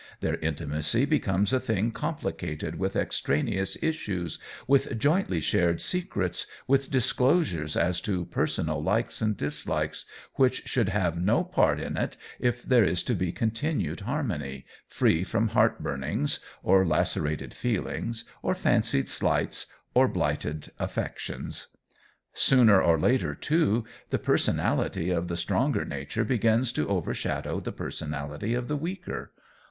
[0.19, 7.77] Their intimacy becomes a thing complicated with extraneous issues, with jointly shared secrets, with disclosures
[7.77, 10.05] as to personal likes and dislikes,
[10.37, 15.23] which should have no part in it if there is to be continued harmony, free
[15.23, 21.67] from heart burnings or lacerated feelings, or fancied slights or blighted affections.
[22.33, 28.55] Sooner or later, too, the personality of the stronger nature begins to overshadow the personality
[28.55, 29.31] of the weaker.